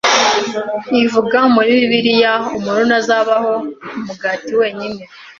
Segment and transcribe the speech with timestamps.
[1.03, 3.53] Ivuga muri Bibiliya, "Umuntu ntazabaho
[3.87, 5.01] ku mugati wenyine."